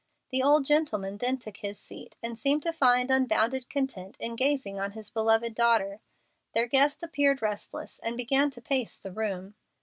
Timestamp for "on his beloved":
4.79-5.53